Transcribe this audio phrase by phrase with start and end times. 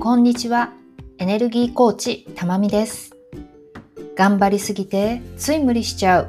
[0.00, 0.72] こんにちは。
[1.18, 3.16] エネルギーコーチ、たまみです。
[4.14, 6.28] 頑張りすぎてつい無理しちゃう。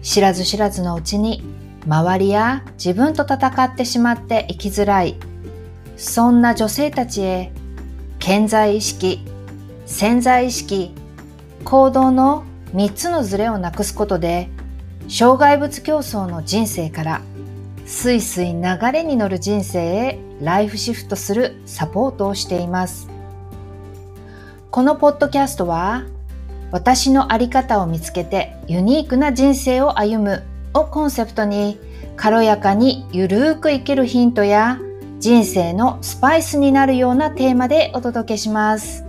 [0.00, 1.42] 知らず知らずのうちに
[1.88, 5.16] 周りや自分と戦ってしまって生きづらい。
[5.96, 7.52] そんな女性たちへ
[8.20, 9.26] 健在意識、
[9.86, 10.94] 潜在意識、
[11.64, 14.48] 行動の3つのズレをなくすことで
[15.08, 17.20] 障害物競争の人生から
[17.86, 18.62] スイスイ流
[18.92, 23.08] れに乗る人生へライフシフトするサポートをしています。
[24.70, 26.04] このポッドキャストは
[26.72, 30.42] 私のあり方を見つけてユニークな人生を歩む
[30.72, 31.78] をコンセプトに
[32.16, 34.80] 軽やかにゆるーく生きるヒントや
[35.20, 39.04] 人生のスパイスになるようなテーマでお届けします。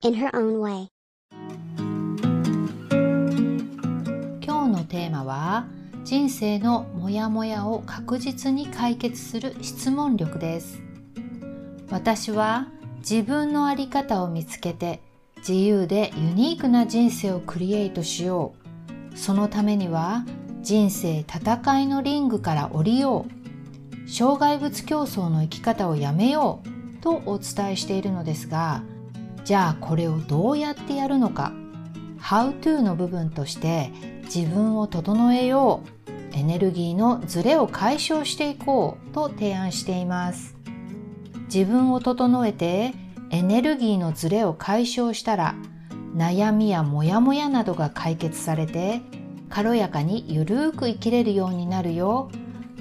[0.00, 0.97] In her own way.
[4.88, 5.66] テーマは
[6.04, 10.82] 人生のモヤモヤを確実に解決する質問力です。
[11.90, 12.68] 私は
[12.98, 15.02] 自分の在り方を見つけて
[15.36, 18.54] 自由でユニークな人生をクリエイトしよ
[19.12, 19.18] う。
[19.18, 20.24] そのためには
[20.62, 23.26] 人生戦いのリングから降りよ
[24.06, 24.10] う。
[24.10, 26.78] 障害物競争の生き方をやめよう。
[27.00, 28.82] とお伝えしているのですが
[29.44, 31.52] じゃあこれをどうやってやるのか。
[32.20, 33.92] How to の部分として
[34.34, 36.36] 自分を整えよう。
[36.36, 40.56] エネルギーのズレを解消していこうと提案しています。
[41.52, 42.92] 自分を整えて
[43.30, 45.54] エネルギーのズレを解消したら
[46.14, 49.00] 悩みやモヤモヤなどが解決されて
[49.48, 52.30] 軽やかにゆるーく生きれるようになるよ。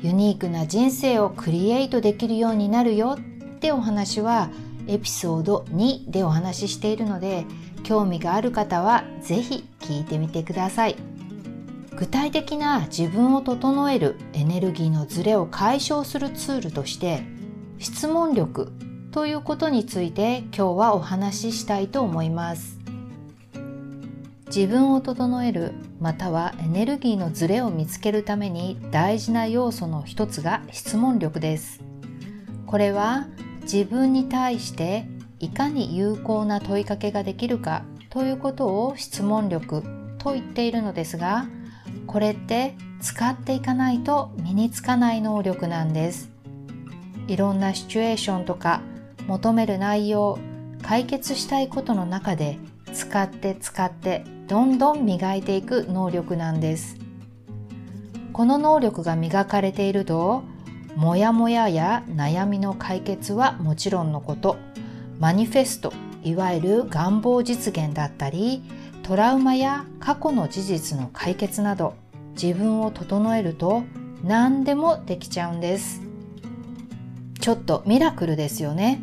[0.03, 4.51] ユニークな人生をクリエイトできるようになるよってお話は
[4.87, 7.45] エピソード2でお話ししているので
[7.83, 11.16] 興味がある方は是非聞いてみてください。
[11.97, 17.23] 具体的な自分を整えるエネルギーのズレを解消するツールとして
[17.79, 18.71] 質問力
[19.11, 22.77] ということについて今日はお話ししたいと思います。
[24.45, 31.81] 自分を整えるまたはエネルギーのズレを見つけるために大事な要素の一つが質問力です。
[32.67, 33.27] これは
[33.63, 35.07] 自分に対して
[35.39, 39.83] いかに有効な問いかけができるかということを質問力
[40.19, 41.47] と言っているのですが
[42.07, 46.31] これって使っていかないと身につかない能力なんです。
[47.27, 48.81] いろんなシチュエーションとか
[49.27, 50.39] 求める内容
[50.81, 52.57] 解決したいことの中で
[52.93, 56.97] 使って使ってどんどん磨いていく能力なんです。
[58.31, 60.43] この能力が磨かれていると
[60.95, 64.57] モヤモヤや悩みの解決はもちろんのこと。
[65.19, 65.91] マニフェスト
[66.23, 68.61] いわゆる願望実現だったり
[69.07, 71.95] トラウマや過去の事実の解決など
[72.33, 73.83] 自分を整えると
[74.21, 76.01] 何でもできちゃうんです。
[77.39, 79.01] ちょっとミラクルですよね。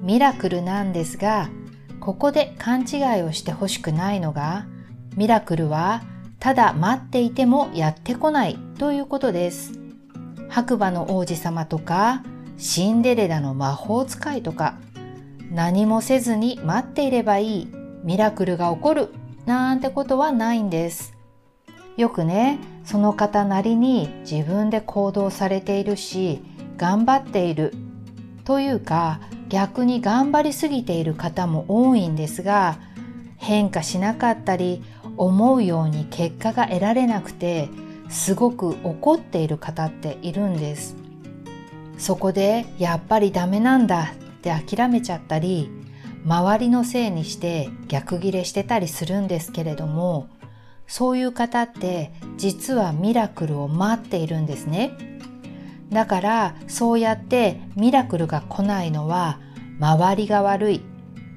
[0.00, 1.50] ミラクルなんですが
[2.00, 4.64] ここで勘違いをしてほしくないのが
[5.14, 6.02] ミラクルは
[6.38, 9.72] ただ待っていてもやってこないということです。
[10.48, 12.22] 白馬の王子様とか
[12.56, 14.78] シンデレラの魔法使いとか
[15.50, 17.79] 何もせずに待っていればいい。
[18.04, 19.08] ミラクルが起こる
[19.46, 21.14] なんてことはないんです。
[21.96, 26.42] よくね、その方なりに自分で行動されているし、
[26.80, 27.74] 頑張っている
[28.44, 32.78] というか逆に頑張りすぎている方も多いんですが
[33.36, 34.82] 変化しなかったり
[35.18, 37.68] 思うように結果が得られなくて
[38.08, 40.96] すごく怒っている方っているんです
[41.98, 45.70] そこでやっぱりダメなんだって諦めちゃったり
[46.24, 50.28] 周りのせいにして逆ギレしてたりするんですけれども
[50.86, 54.90] そういう方って実はミラクルを待っているんですね。
[55.90, 59.40] だからそうやってミラクルが来ないのは
[59.80, 60.82] 周りが悪い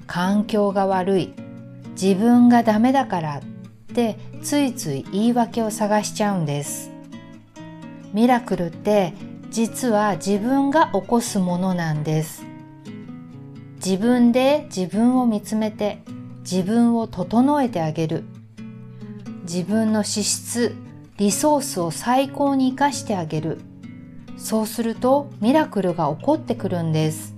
[0.05, 1.33] 環境が悪い
[1.99, 3.41] 自分がダメだからっ
[3.95, 6.91] てついつい言い訳を探しちゃうんです。
[8.13, 9.13] ミラクルって
[9.49, 12.52] 実は自分が起こすものなんです。
[13.83, 15.99] 自分で自分を見つめて
[16.49, 18.23] 自分を整えてあげる。
[19.43, 20.73] 自分の資質
[21.17, 23.59] リソースを最高に生かしてあげる。
[24.37, 27.35] そうするとミラクルが起こってくるんです。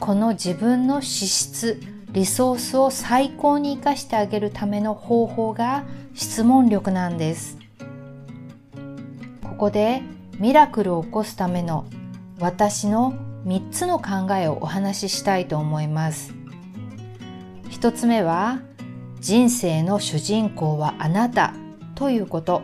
[0.00, 1.82] この自分の資質
[2.12, 5.84] リソースを最高に生かしてあげるための方法が
[6.14, 7.58] 質問力なんです。
[9.42, 10.00] ここで
[10.38, 11.84] ミラクルを起こすための
[12.40, 13.12] 私の
[13.48, 16.34] 3つの考えをお話ししたいと思います。
[17.70, 18.60] 1つ目は
[19.20, 21.54] 人生の主人公はあなた
[21.94, 22.60] ということ。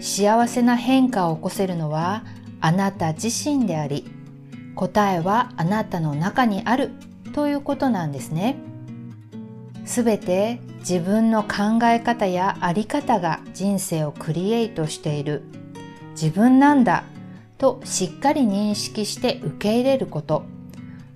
[0.00, 2.24] 幸せな変化を起こせるのは
[2.60, 4.04] あなた自身であり
[4.76, 6.90] 答えはあなたの中にある
[7.32, 8.56] ということなんですね。
[9.84, 15.42] すべて自分の考え方やあり方が人生をクリエイトしている
[16.12, 17.02] 自分なんだ
[17.58, 20.44] としっかり認識して受け入れること。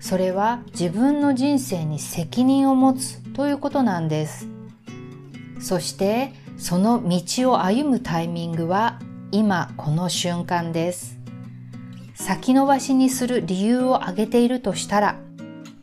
[0.01, 4.49] それは自分の人生に責任を持つということなんです。
[5.61, 9.01] そしてその道を歩むタイミングは
[9.33, 11.19] 今この瞬間です。
[12.15, 15.21] 先延ばしにする理由を挙げているとしたら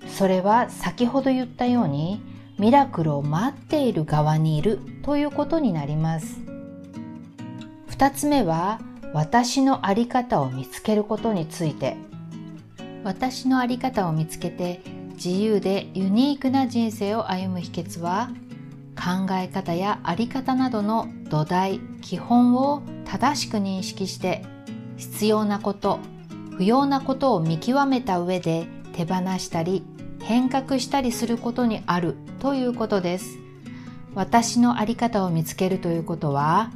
[0.07, 2.22] それは先ほど言ったように
[2.57, 6.40] ミラクルを待っている側にいるということになります。
[7.90, 8.80] 2つ目は
[9.16, 11.96] 私の在り方を見つけることについて。
[13.06, 14.82] 私の在り方を見つけて
[15.14, 18.30] 自由でユニークな人生を歩む秘訣は
[18.96, 24.44] 考え方や在り方などの土台基本を正しく認識して
[24.98, 26.00] 必要なこと
[26.58, 29.84] 不要なことを見極めた上で手放したり
[30.24, 33.38] 変革したりすることにあるということです。
[34.16, 36.72] 私の在り方を見つけるということは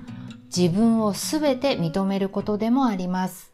[0.56, 3.54] 自分をすべて認めることでもあります。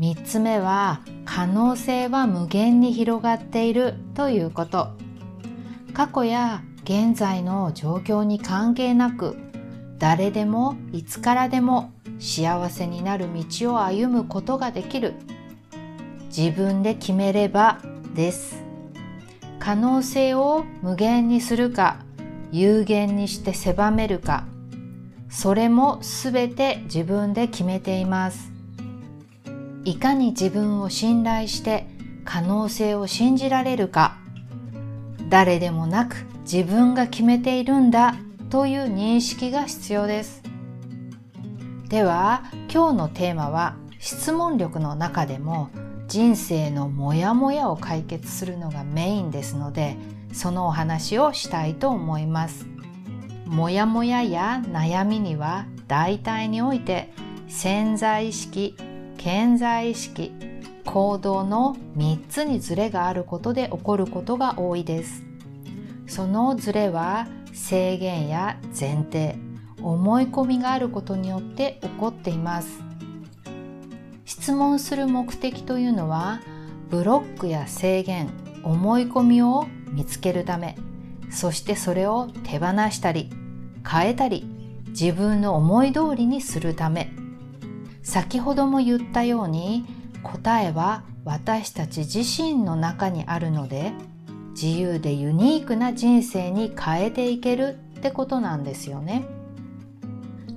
[0.00, 4.88] 3つ目は可能性は無限に広がっているということ。
[5.94, 9.36] 過去や現在の状況に関係なく
[9.98, 15.14] 誰でもいつからでも幸せになる道を歩むことができる。
[16.36, 17.80] 自分で決めれば
[18.14, 18.64] です。
[19.58, 21.98] 可能性を無限にするか
[22.50, 24.44] 有限にして狭めるか。
[25.30, 28.52] それもすべて自分で決めています。
[29.84, 31.86] いかに自分を信頼して
[32.24, 34.18] 可能性を信じられるか。
[35.28, 38.16] 誰でもなく自分が決めているんだ
[38.50, 40.42] という認識が必要です。
[41.88, 42.42] では
[42.72, 45.70] 今日のテーマは質問力の中でも
[46.08, 49.96] 人生のモヤモヤを解決するのがメインですので
[50.32, 52.66] そのお話をしたいと思います。
[53.50, 57.12] モヤモヤや悩みには大体において
[57.48, 58.76] 潜在意識
[59.18, 60.32] 健在意識
[60.86, 65.24] 行動の3つにズレがあることで起こることが多いです。
[66.06, 69.36] そのズレは制限や前提
[69.82, 72.80] 思い込みがあることによって起こっています。
[74.24, 76.40] 質問する目的というのは
[76.88, 78.30] ブロックや制限
[78.62, 80.76] 思い込みを見つけるため
[81.30, 83.30] そしてそれを手放したり
[83.90, 84.46] 変えたり
[84.88, 87.12] 自分の思い通りにするため。
[88.02, 89.84] 先ほども言ったように
[90.22, 93.92] 答えは私たち自身の中にあるので
[94.50, 99.24] 自由でユニークな人生に変えていけるってことなんですよね。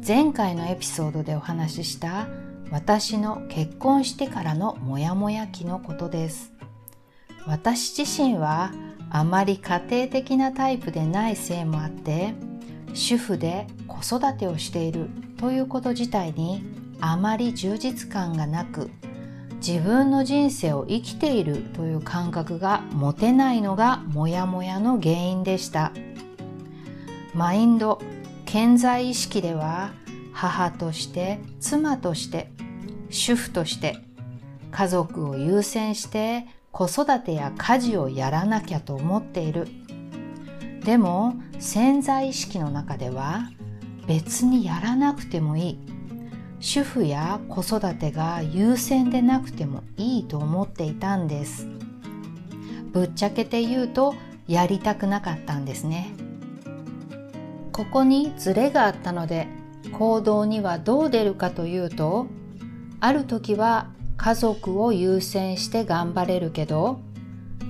[0.05, 2.27] 前回のエピソードでお話しした
[2.71, 6.53] 私の結婚してからのモヤモヤ期のことです。
[7.45, 8.71] 私自身は
[9.09, 12.33] あまり家庭的なタイプでないせいもあって
[12.93, 16.63] 主婦で子育てをしているということ自体に
[16.99, 18.89] あまり充実感がなく
[19.65, 25.93] 自分の人生を生きているという感覚が持てないのがモヤモヤの原因でした。
[27.33, 27.99] マインド
[28.45, 29.91] 健在意識では
[30.33, 32.51] 母として妻として
[33.09, 33.97] 主婦として
[34.71, 39.67] 家族を優先して子育てや家事をやらなきゃと思っている。
[40.83, 43.49] でも潜在意識の中では
[44.07, 45.79] 別にやらなくてもいい
[46.59, 51.67] 主婦や子育てが優先でなくてもいいと思っていたんです。
[52.93, 54.15] ぶっちゃけて言うと
[54.47, 56.13] やりたくなかったんですね。
[57.73, 59.47] ここにズレがあったので
[59.91, 62.27] 行動にはどう出るかというと
[63.01, 67.01] ある時は家族を優先して頑張れるけど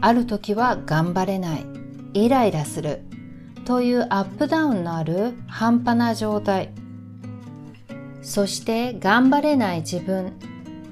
[0.01, 1.72] ある時は頑張れない。
[2.13, 3.01] イライラする。
[3.65, 6.69] というアップダウンのある半端な状態。
[8.21, 10.33] そして頑張れない自分。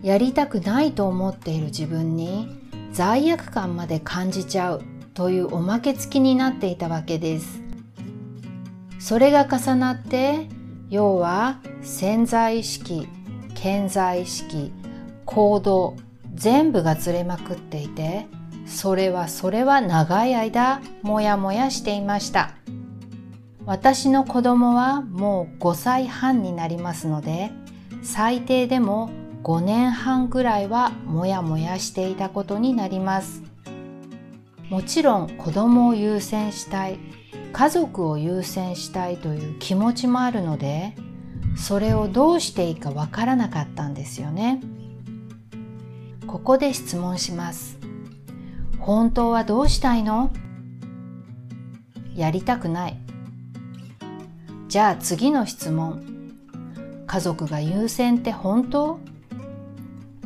[0.02, 2.48] やりたくないと思っている自分に
[2.92, 4.84] 罪悪感まで感じちゃう。
[5.14, 7.62] というおまけ付きになっていたわけです。
[9.00, 10.48] それが重なって
[10.90, 13.08] 要は潜在意識
[13.56, 14.72] 健在意識
[15.26, 15.96] 行動
[16.34, 18.28] 全部がずれまくっていて
[18.66, 22.52] それはそれは長い間もやもやしていました。
[23.66, 27.52] 私の子供はもう5歳半になりますので
[28.02, 29.12] 最低でも
[29.44, 33.44] 5年半ぐらいはもやもやしていたことになります。
[34.70, 36.98] もちろん子供を優先したい
[37.52, 40.96] 家族を優先したいという気持ちもあるので
[41.58, 44.62] それをどうしていいかわからなかったんですよね。
[46.26, 47.81] ここで質問します。
[48.82, 50.32] 本当はどうしたいの？
[52.16, 52.98] やりたくない。
[54.68, 56.04] じゃあ次の質問。
[57.06, 59.00] 家族が優先って本当？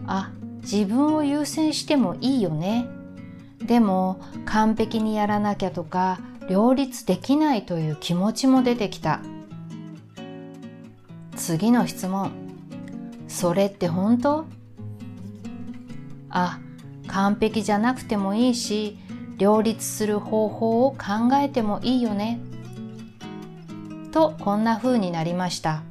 [0.07, 0.31] あ
[0.61, 2.87] 自分を優先してもいいよね。
[3.59, 6.19] でも完璧にやらなきゃとか
[6.49, 9.19] 両立できないという気持ちも出てきた。
[11.35, 12.31] 次の質問。
[13.27, 14.45] それって本当？
[16.29, 16.59] あ
[17.15, 18.97] 完璧じゃなくてもいいし
[19.37, 22.41] 両立する方法を考えてもいいよね。
[24.11, 25.81] とこんな風になりました。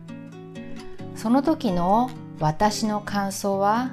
[1.16, 3.90] その時の私の感想は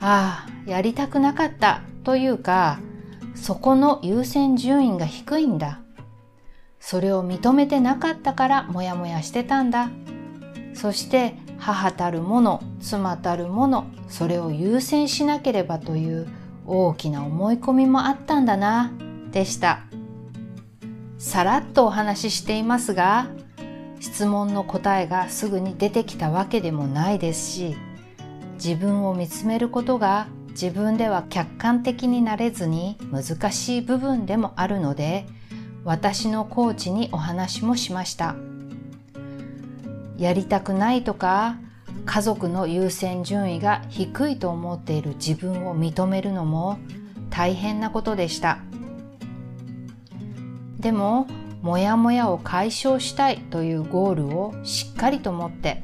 [0.00, 2.80] ああやりたくなかったというか
[3.36, 5.78] そこの優先順位が低いんだ。
[6.80, 9.90] それを認めてなかったからモヤモヤしてたんだ。
[10.74, 16.26] そして母たるもの妻たるものそれを優先しなければという
[16.68, 18.92] 大きな思い込みもあったんだな
[19.32, 19.80] でした
[21.18, 23.28] さらっとお話ししていますが
[24.00, 27.76] 質問の答えがすぐに出てきたわけでもないですし
[28.54, 35.26] 自分を見つめることが自分では客観的になれずに難しい部分でもあるので
[35.84, 38.34] 私のコーチにお話もしました。
[40.18, 41.56] やりたくないとか
[42.04, 46.78] 家族の優先順位が低いと思っている自分を認めるのも
[47.30, 48.58] 大変なことでした。
[50.78, 51.26] でも
[51.62, 55.82] モヤモヤを解消したいというゴールをしっかりと持って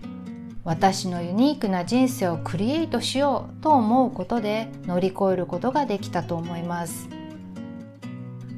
[0.62, 7.08] 私のユニークな人生をクリエイトしようと思うことで乗り越えることができたと思います。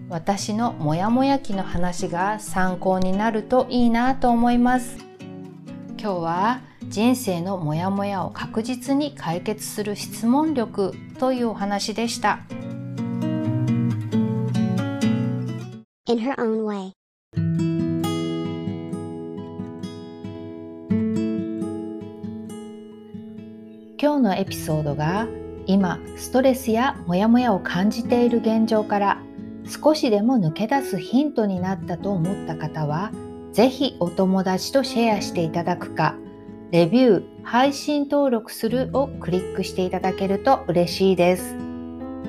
[0.08, 5.05] 私のモヤモヤ期の話が参考になるといいなと思います。
[6.06, 12.38] 今日は人生のモヤモヤを確実に解決する質問力というお話でした。
[16.06, 16.92] In her own way.
[24.00, 25.26] 今日のエピソードが
[25.66, 29.20] 今ストレスやモヤモヤを感じている現状から
[29.68, 33.10] 少しでも抜け出すヒントになったと思った方は
[33.56, 36.14] ぜひお友達とシェアしていただくか、
[36.72, 41.56] レビュー、配信登録するをクリックしていただけると嬉しいです。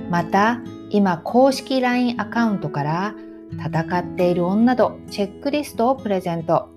[0.09, 3.13] また、今公式 LINE アカウントから
[3.57, 6.69] 戦っている女とチェックリストをプレゼント。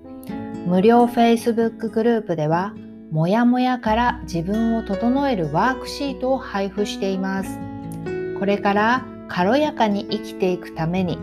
[0.66, 2.74] 無料 Facebook グループでは、
[3.12, 7.56] もやもやから自分を整えるワークシートを配布しています。
[8.36, 11.20] これから軽やかに生きていくために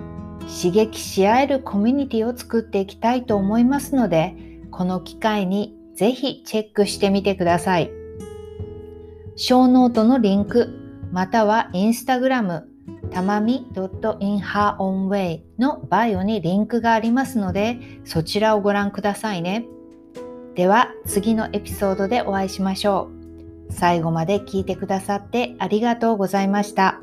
[0.48, 4.36] 刺激し合えるコミュニティを作っていきたいと思いますので、
[4.72, 7.92] この機会にぜひチェックしてみてください。
[9.36, 10.70] ショーノートのリンク、
[11.12, 12.68] またはインスタグラム、
[13.12, 19.66] たまみ .inherownway のバイオにリンクがありますので、そちらをご覧くださいね。
[20.56, 23.10] では次のエピソードでお会いしましょ
[23.70, 23.74] う。
[23.74, 27.00] 最後まで聞いてくださってありがとうございました。